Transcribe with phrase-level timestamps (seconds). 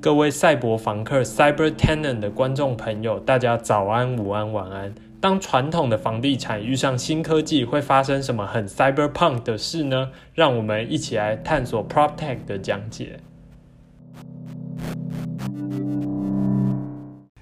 [0.00, 4.94] 各位赛博房客 （Cyber Tenant） 的观众朋友，大家早安、午安、晚安。
[5.18, 10.10] 当传统的房地产遇上新科技，会发生什么很 Cyberpunk 的事呢？
[10.34, 13.20] 让我们一起来探索 PropTech 的讲解。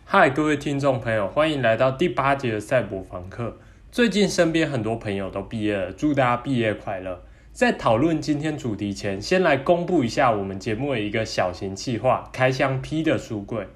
[0.04, 3.56] 嗨，各位听众朋友，欢迎来到第八节的赛博房客。
[3.90, 7.20] 最近身边很多朋友都毕业了，祝大家毕业快乐。
[7.52, 13.66] 在讨论今天主题前，先来公布一下我们节目的一个小型计划——开箱 P 的书柜。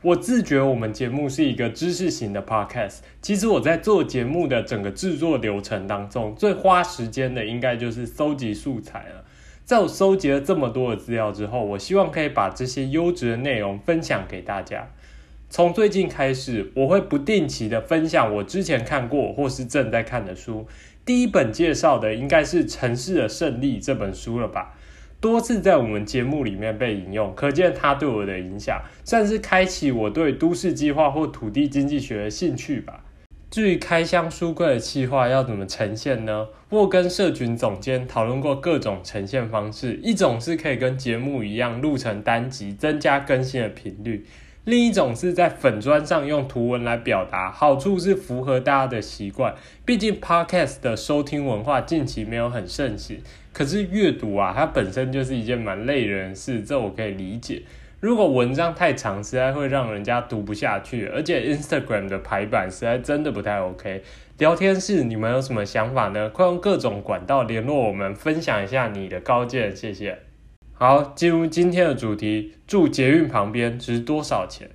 [0.00, 9.26] 我自觉我们节目是一个知识型的 podcast，其实我在做节目的整个制作流程当中，最花时间的应该就是搜集素材了。
[9.66, 14.88] 在我搜集了这么多的资料之后，我希望可以把这些优质的内容分享给大家。
[15.50, 20.66] 从最近开始，我会不定期的分享我之前看过或是正在看的书。
[21.08, 24.74] 第一本介绍的应该是《城市的胜利》这本书了吧？
[25.22, 33.02] 多次在我们节目里面被引用，可见它对我的影响，算是开启我对都市计划或土地经济学的兴趣吧。
[33.50, 36.48] 至于开箱书柜的计划要怎么呈现呢？
[36.68, 44.26] 我跟社群总监讨论过各种呈现方式，一种是可以跟节目一样录成单集，增加更新的频率。
[44.68, 49.54] 另一种是在粉砖上用图文来表达，好处是符合大家的习惯。
[49.86, 53.18] 毕竟 podcast 的收听文化近期没有很盛行，
[53.54, 57.62] 可是阅读啊，它本身就是一件蛮累人的事，这我可以理解。
[58.00, 64.02] 如果文章太长，实在会让人家读不下去，而且 Instagram 的排版实在真的不太 OK。
[64.36, 66.28] 聊天室，你们有什么想法呢？
[66.28, 70.27] 快用各种管道联络我们，分享一下你的高见，谢谢。
[70.80, 72.54] 好，进入今天的主题。
[72.64, 74.70] 住捷运旁边值多少钱？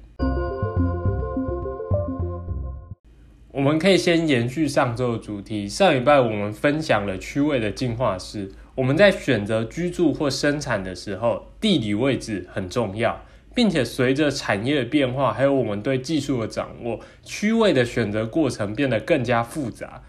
[3.53, 5.65] 我们可以先延续上周的主题。
[5.65, 8.51] 上礼拜我们分享了区位的进化式。
[8.75, 13.21] 我们在选择居住或生产的时候，地理位置很重要，
[13.55, 20.03] 并且随着产业的变化，还有我们对技术的掌握，区位的选择过程变得更加复杂。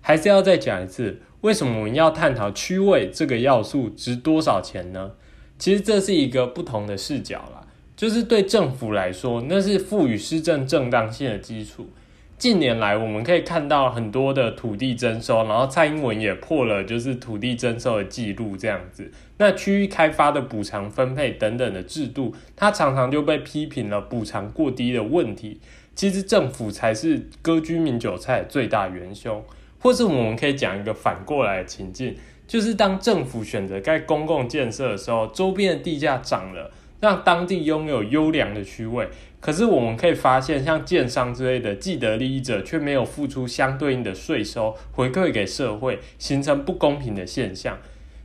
[0.00, 5.10] 还是要再讲一次，为什么我们要探讨区位这个要素值多少钱呢？
[5.58, 7.66] 其实这是一个不同的视角啦，
[7.96, 11.88] 就是对政府来说，那是赋予施政正当性的基础。
[12.36, 19.10] 近年来，我们可以看到很多的土地征收，然后蔡英文也破了就是土地征收的记录，这样子。
[19.38, 25.60] 那区域开发的补偿分配等等的制度，它常常就被批评了补偿过低的问题。
[25.94, 29.42] 其实政府才是割居民韭菜的最大元凶，
[29.78, 32.16] 或是我们可以讲一个反过来的情境。
[32.46, 39.08] 就是当政府选择盖公共建设的时候，周边的地价涨了，让当地拥有优良的区位。
[39.40, 47.78] 可是我们可以发现，像建商之类的既得利益者却没有付出相对应的税收回馈给社会，形成不公平的现象。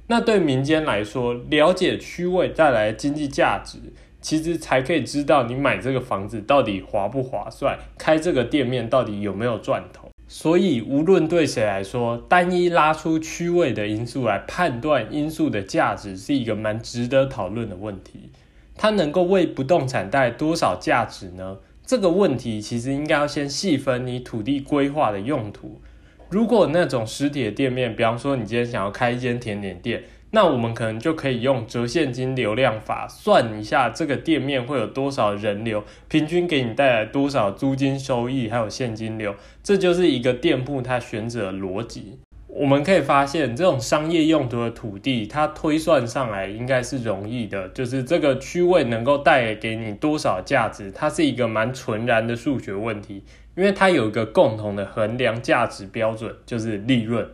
[0.08, 3.78] 那对民间来说，了解区位带来经济价值，
[4.22, 10.09] 其实才可以知道你买这个房子到底划不划算，开这个店面到底有没有赚头。
[10.32, 18.30] 所以，无论对谁来说，单一拉出区位的因素来判断因素的价值，是一个蛮值得讨论的问题。
[18.76, 21.58] 它能够为不动产带来多少价值呢？
[21.84, 25.82] 这个问题其实应该要先细分你土地规划的用途。
[26.30, 30.04] 如果那种实体的店面，比方说你今天想要开一间甜点店。
[30.32, 42.20] 那我们可能就可以用折现金流量法算一下，这个店面会有多少人流，平均给你带来多少租金收益，还有现金流，这就是一个店铺它选址的逻辑。
[42.48, 53.24] 我们可以发现，这种商业用途的土地，它推算上来应该是容易的，就是这个区位能够带给你多少价值，它是一个蛮纯然的数学问题，
[53.56, 57.28] 因为它有一个共同的衡量价值标准，就是利润。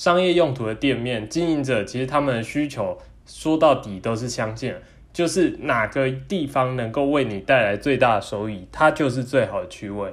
[0.00, 2.96] 商业用途的店面经营者，其实他们的需求
[3.26, 4.74] 说到底都是相近，
[5.12, 10.10] 就是哪个地方能够为你带来最大的收益，它就是最好的区位。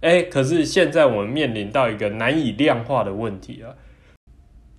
[0.00, 3.74] 哎，可是现在我们面临到一个难以量化的问题了。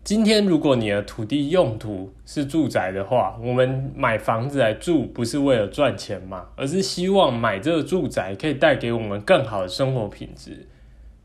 [0.06, 10.66] 今天如果你的土地用途是住宅的话，我们买房子来住不是为了赚钱嘛，而是希望买这个住宅可以带给我们更好的生活品质。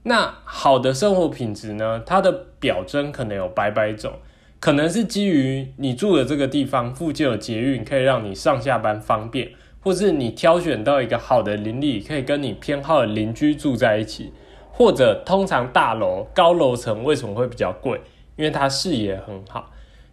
[0.05, 2.03] 那好的生活品质呢？
[2.05, 4.15] 它的表征可能有百百种，
[4.59, 9.51] 可能是基于你住的这个地方附近有捷运，可以让你上下班方便，
[9.81, 14.33] 或是你挑选到一个好的邻里，可以跟你偏好的邻居住在一起，
[14.73, 18.01] 或者通常大楼高楼层为什么会比较贵？
[18.37, 19.71] 因为它视野很好。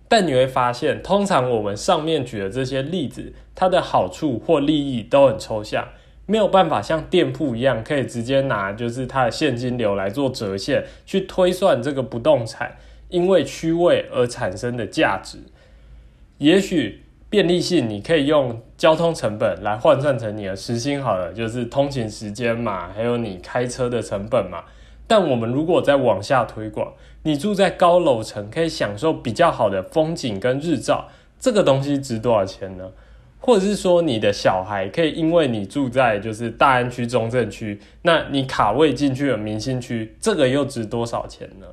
[0.07, 5.87] 但你会发现，通常我们上面举的这些例子，它的好处或利益都很抽象。
[6.29, 12.77] 没有办法像店铺一样，可以直接拿就是它的现金流来做折现，去推算这个不动产
[13.07, 15.39] 因为区位而产生的价值。
[16.37, 24.63] 也许便利性你可以用交通成本来换算成你的时薪好了，就是通勤时间嘛，还有你开车的成本嘛。
[25.07, 26.93] 但我们如果再往下推广，
[27.23, 31.09] 你住在高楼层，可以享受比较好的风景跟日照，
[31.39, 32.91] 这个东西值多少钱呢？
[33.39, 41.67] 或者是说，你的小孩可以因为你住在就是大安区、中正区，那你卡位进去了明星区，这个又值多少钱呢？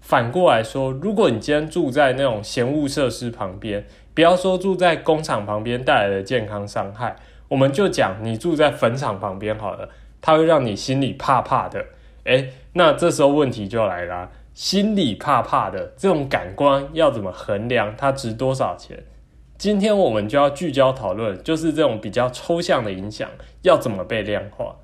[0.00, 7.14] 反过来说，如果你今天住在那种闲物设施旁边，不要说住在工厂旁边带来的健康伤害，
[7.48, 9.90] 我们就讲你住在坟场旁边好了，
[10.22, 11.84] 它会让你心里怕怕的。
[12.24, 17.94] 诶，那这时候问题就来了，心里怕怕的这种感官要怎么衡量？
[17.96, 19.04] 它值多少钱？
[19.58, 23.28] 今天我们就要聚焦讨论，就是这种比较抽象的影响
[23.62, 24.76] 要怎么被量化。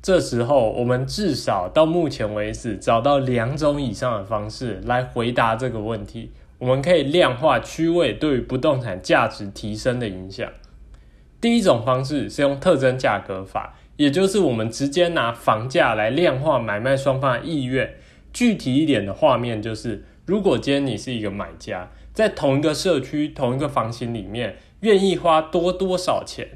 [0.00, 6.32] 这时候，我们至少到目前为止找到两种以上的方式来回答这个问题。
[6.56, 10.50] 我们可以量化区位对于不动产价值提升的影响。
[11.38, 17.92] 第一种方式是用特征价格法，也就是我们直接拿房价来量化买卖双方的意愿。
[18.32, 21.90] 具体一点的画面就是，如果今天你是一个买家。
[22.12, 26.48] 在同一个社区、同一个房型里面，愿意花多多少钱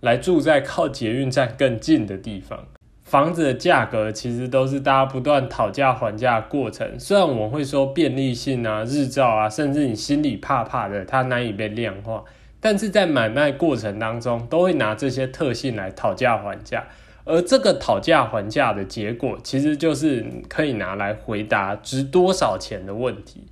[0.00, 2.66] 来住在靠捷运站更近的地方？
[3.02, 7.00] 房子的价格其实都是大家不断讨价还价的过程。
[7.00, 12.22] 虽然我们会说便利性啊、日照啊，甚至你心里怕怕的，它难以被量化，
[12.60, 16.84] 但是在买卖过程当中，都会拿这些特性来讨价还价。
[17.24, 23.44] 而这个讨价还价的结果，其实就是可以拿来回答值多少钱的问题。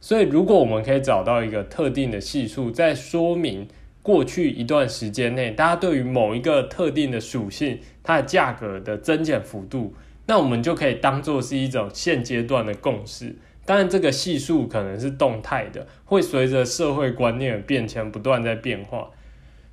[0.00, 3.66] 所以，如果我们可以找到一个特定的系数，在说明
[4.00, 9.94] 过去一段时间内，大家对于某一个特定的属性，它的价格的增减幅度，
[10.26, 13.36] 那我们就可以当做是一种现阶段的共识。
[13.66, 19.10] 当然，这个系数可能是动态的，会随着社会观念的变迁不断在变化。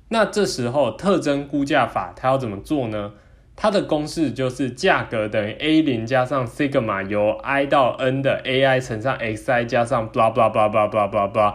[0.08, 3.14] 那这时候，特征估价法它要怎么做呢？
[3.56, 10.70] 它的公式就是价格等于 a 零加上 sigma 由 i 到 n 的 ai 乘上 xi 加上 blah blah blah
[10.70, 11.54] blah blah blah blah。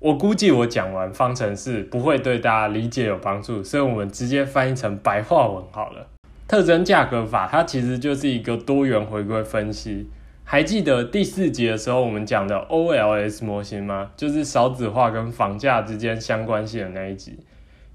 [0.00, 6.08] 我估计我讲完方程式不会对大家理解有帮助，所以我们直接翻译成白话文好了。
[6.48, 10.08] 特征价格法它其实就是一个多元回归分析。
[10.44, 14.10] 还记得第四集的时候我们讲的 OLS 模型吗？
[14.16, 17.38] 就是少子化跟房价之间相关性的那一集。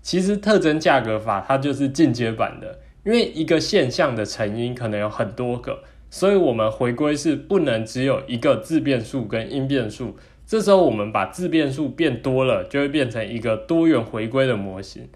[0.02, 2.80] 其实特征价格法它就是进阶版的。
[3.06, 10.16] 因为一个现象的成因可能有很多个，所以我们回归是不能只有一个自变数跟因变数。
[10.46, 15.08] 这时候我们把自变数变多了，就会变成一个多元回归的模型。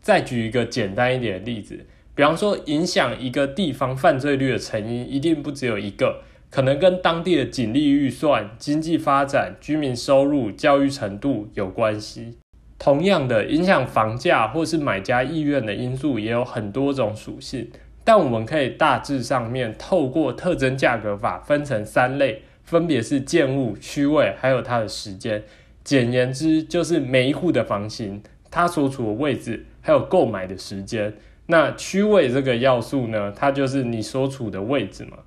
[0.00, 12.38] 再举一个简单一点的例子，比方说影响一个地方犯罪率的成因，一定不只有一个，可能跟当地的警力预算、经济发展、居民收入、教育程度有关系。
[12.78, 17.70] 同样的，影响房价或是买家意愿的因素也有很多种属性，
[18.04, 25.42] 但我们可以大致上面透过特征价格法分成三类，分别是建物、区位还有它的时间。
[25.82, 31.14] 简言之，就是每一户的房型，它所处的位置还有购买的时间。
[31.46, 35.18] 那区位这个要素呢，它就是你所处的位置嘛。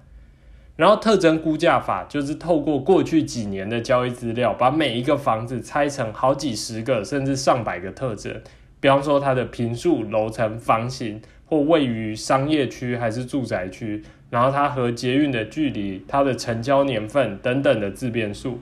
[0.79, 8.33] 然后特征估价法就是透过过去几年的交易资料，把每一个房子拆成好几十个甚至上百个特征，
[8.79, 18.62] 比方说它的平数、楼层、房型，或位于商业区还是住宅区，然后它和捷运的距离、它的成交年份等等的自变数。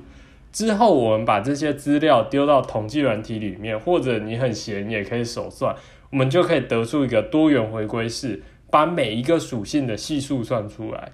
[0.52, 5.76] 之后我们把这些资料丢到统计软体里面，或者你很闲也可以手算，
[6.10, 11.12] 我们就可以得出一个多元回归式，把每一个属性的系数算出来。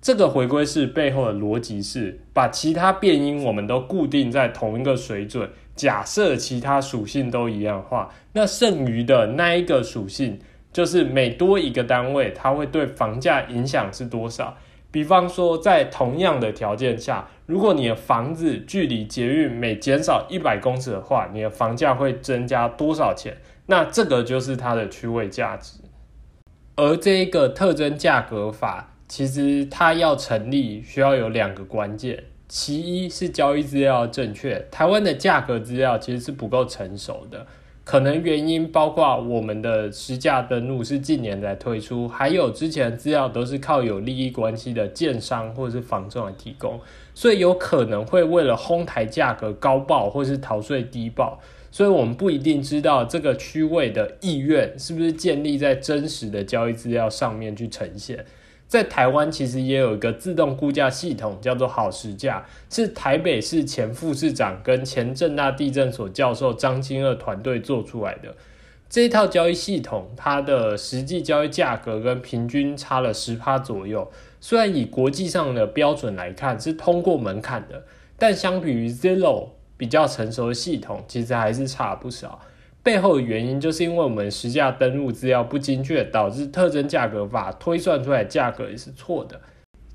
[0.00, 10.38] 这个回归式背后的逻辑是，把其他变因我们都固定在同一个水准，假设其他属性都一样化，那剩余的那一个属性，
[10.72, 14.56] 就是每多一个单位，它会对房价影响是多少。
[14.92, 23.36] 比方说，在同样的条件下，如果你的房子距离捷运每减少一百公尺的话，你的房价会增加多少钱？
[23.66, 25.80] 那这个就是它的区位价值。
[26.76, 28.94] 而这一个特征价格法。
[29.08, 32.22] 其实它要成立，需要有两个关键。
[32.46, 37.46] 其一是交易资料正确，台湾的价格资料其实是不够成熟的，
[37.84, 46.80] 可能原因包括我们的实价登录是近年才推出，还有之前资料都是靠有利益关系的建商或者是房仲来提供，
[47.14, 51.38] 所以有可能会为了哄抬价格高报或是逃税低报，
[51.70, 58.24] 所以我们不一定知道这个区位的意愿是不是建立在真实的交易资料上面去呈现。
[58.68, 68.36] 在台湾其实也有一个自动估价系统，叫做好时价，是台北市前副市长跟前正大地震所教授张金二团队做出来的。
[68.90, 74.10] 这一套交易系统，它的实际交易价格跟平均差了十趴左右。
[74.40, 77.84] 虽然以国际上的标准来看是通过门槛的，
[78.18, 82.40] 但相比于 Zillow 比较成熟的系统，其实还是差不少。
[82.88, 89.38] 背后的原因就是因为我们实价登录资料不精确，导致特征价格法推算出来价格也是错的。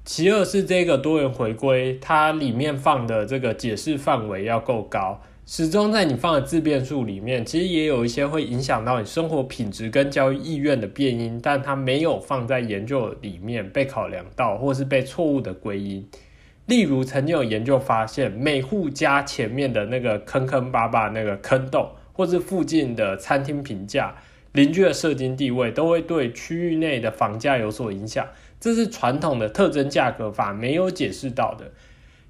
[0.05, 16.07] 其二是这个多元回归，它里面放的这个解释范围要够高，始终在你放的自变数里面，其实也有一些会影响到你生活品质跟交易意愿的变因，但它没有放在研究里面被考量到，或是被错误的归因。
[16.67, 21.89] 例如，曾经有研究发现，每户家前面的那个坑坑巴巴那个坑洞。
[22.13, 24.15] 或是附近的餐厅评价、
[24.53, 28.25] 邻居的社经地位，都会对区域内的房价有所影响。
[28.60, 31.72] 这是传统的特征价格法没有解释到的。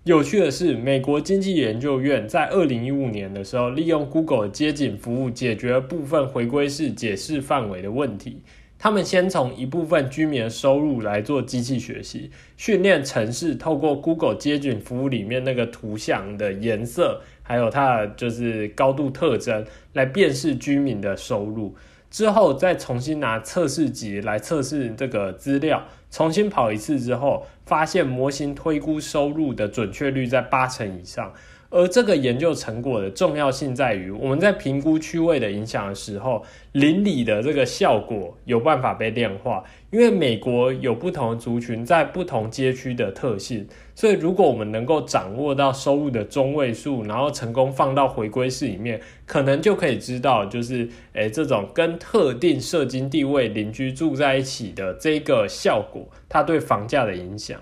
[0.05, 8.41] 有趣的是，美国经济研究院在二零一五年的时候，利用 Google 街景服务解决了部分回归式解释范围的问题。
[8.77, 17.21] 他们先从一部分居民的收入来做机器学习，训练城市透过 Google 街景服务里面那个图像的颜色。
[17.43, 21.75] 还有它的就是高度特征来辨识居民的收入，
[22.09, 31.33] 之后再重新拿测试集来测试这个资料，重新跑一次之后，发现模型推估收入的准确率在八成以上。
[31.73, 39.63] 而这个研究成果的重要性在于，我们在评估区位的影响的时候，邻里的这个效果有办法被量化。
[39.89, 57.59] 因为美国有不同的族群在不同街区的特性，所以如果我们能够掌握到收入的中位数，然后成功放到回归式里面，可能就可以知道，就是诶这种跟特定社经地位邻居住在一起的这个效果，它对房价的影响。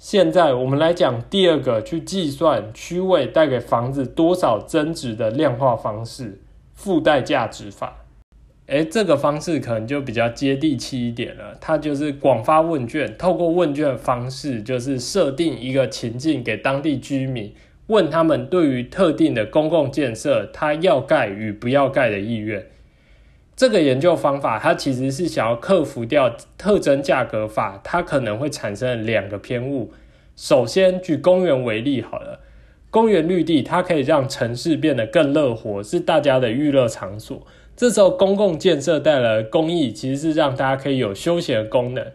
[0.00, 6.40] 现在我们来讲第二个去计算区位带给房子多少增值的量化方式——
[6.72, 8.06] 附带价值法。
[8.68, 11.54] 诶，这个方式可能就比较接地气一点了。
[11.60, 17.52] 它就是广发问卷，透过问卷方式，就是设定一个情境给当地居民，
[17.88, 22.64] 问他们对于特定的公共建设，他要盖与不要盖的意愿。
[23.60, 29.92] 这个研究方法，它其实是想要克服掉特征价格法，它可能会产生两个偏误。
[30.34, 32.40] 首先，举公园为例好了，
[32.88, 37.46] 公园绿地它可以让城市变得更乐活，是大家的娱乐场所。
[37.76, 42.06] 这时候，公共建设带来的公益其实是让大家可以有休闲功能。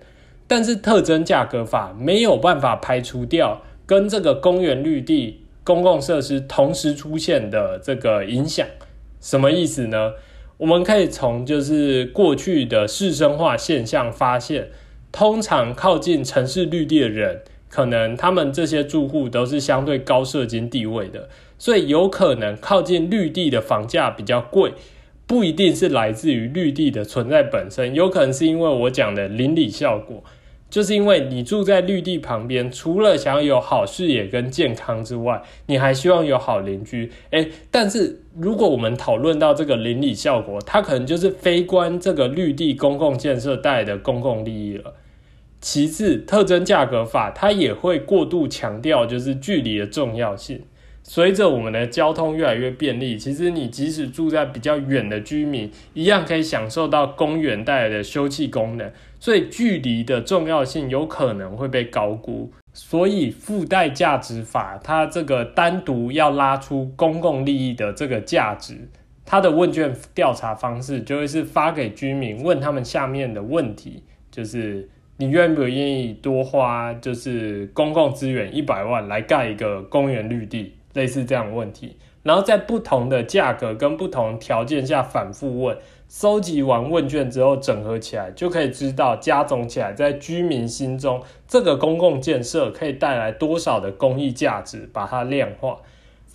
[0.48, 8.66] 但是，特征价格法没有办法排除掉跟这个公园绿地公共设施同时出现的这个影响。
[9.22, 10.14] 什么意思呢？
[10.58, 14.70] 我们可以从就是过去的市生化现象发现，
[15.12, 24.72] 通常靠近城市绿地的人，可能他们这些住户都是相对高社经地位的，所以有可能靠近绿地的房价比较贵，
[25.28, 30.24] 不一定是来自于绿地的存在本身，有可能是因为我讲的邻里效果。
[30.70, 37.12] 就是因为你住在绿地旁边，除了想要有好视野跟健康之外，你还希望有好邻居。
[37.30, 44.96] 诶，但是如果我们讨论到这个邻里效果，它可能就是非关这个绿地公共建设带来的公共利益了。
[45.62, 50.62] 其次，特征价格法它也会过度强调就是距离的重要性。
[51.08, 58.92] 随着我们的交通越来越便利，其实你即使住在比较远的居民，一样可以享受到公园带来的休憩功能。
[59.20, 62.52] 所以距离的重要性有可能会被高估。
[62.74, 68.90] 所以附带价值法，它这个单独要拉出公共利益的这个价值，
[69.24, 80.75] 它的问卷调查方式就会是发给居民，问他们下面的问题，就是你愿不愿意多花就是公共资源一百万来盖一个公园绿地。
[80.96, 85.78] 类似这样的问题，然后在不同的价格跟不同条件下反复问，
[86.10, 95.78] 收集完问卷之后整合起来，就可以知道加总起来在居民心中这个公共建设可以带来多少的公益价值，把它量化。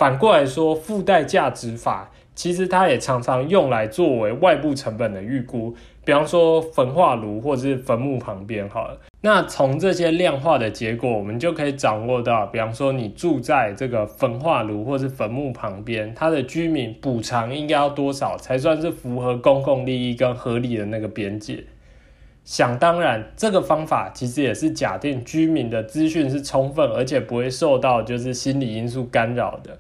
[0.01, 5.75] 反过来说，附带价值法其实它也常常用来作为外部成本的预估，
[6.07, 8.99] 比方说焚化炉或者是坟墓旁边，好了。
[9.21, 21.63] 那从这些量化的结果，我们就可以掌握到，比方说你住在这个焚化炉或是坟墓旁边，它的居民补偿应该要多少才算是符合公共利益跟合理的那个边界？
[22.45, 29.79] 想当然，这个方法其实也是假定居民的资讯是充分，而且不会受到就是心理因素干扰的。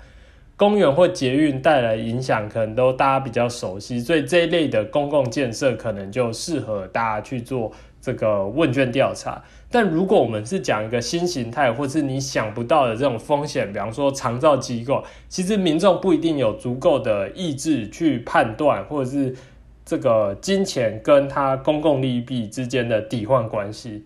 [0.57, 7.73] 公园或捷运带来影响，可能都大家比较熟悉，所以这一类的公共建设可能就适合大家去做。
[8.03, 9.45] 这个问卷调查。
[9.71, 19.37] 但如果我们是讲一个新形态，或是你想不到的这种风险，比方说长照机构，其实民众不一定有足够的意志去判断，或者是
[19.91, 24.05] 这个金钱跟它公共利弊之间的抵换关系。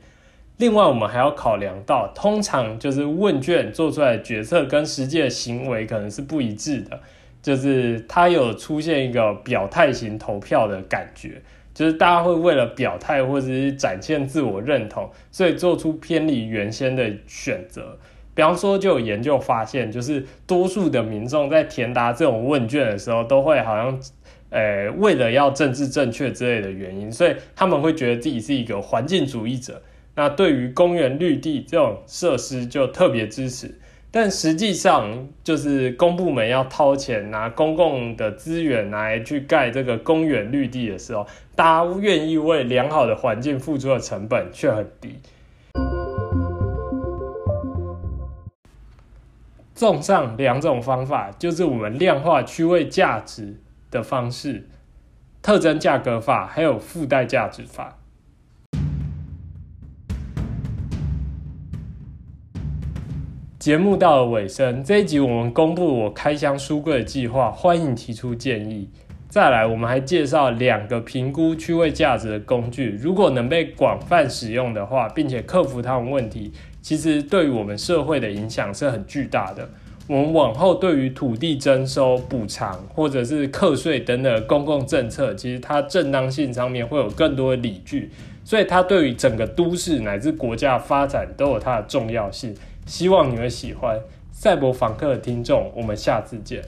[0.57, 6.99] 另外，我们还要考量到，通常就是问卷做出来的决策跟实际的行为可能是不一致的，
[7.43, 11.43] 就是它有出现一个表态型投票的感觉，
[11.75, 17.99] 就是大家会为了表态或者是展现自我认同，所以做出偏离原先的选择。
[18.35, 24.01] 比方说，就有研究发现，就是多数的民众在填答这种问卷的时候，都会好像，
[24.55, 29.83] 呃，为了要政治正确之类的原因，所以他们会觉得自己是一个环境主义者。
[30.15, 33.77] 那对于公园绿地这种设施就特别支持，
[34.13, 45.19] 但实际上就是公部门要掏钱拿公共的资源来去盖这个公园绿地的时候，大家愿意为良好的环境付出的成本却很低。
[49.75, 53.57] 综上两种方法，就是我们量化区位价值
[53.95, 54.69] 的方式，
[55.41, 57.99] 特征价格法还有附带价值法。
[63.61, 68.91] 节目到了尾声，这一集我们公布我开箱书柜的计划，欢迎提出建议。
[69.29, 79.71] 再来，我们还介绍两个评估区位价值的工具，如果能被广泛使用的话，并且克服它们问题，其实对于我们社会的影响是很巨大的。
[80.07, 88.11] 我们往后对于土地征收补偿或者是课税等等公共政策，其实它正当性上面会有更多的理据，
[88.45, 92.55] 所以它对于整个都市乃至国家发展都有它的重要性。
[92.85, 93.99] 希望你们喜欢
[94.31, 96.63] 赛博访客的听众，我们下次见。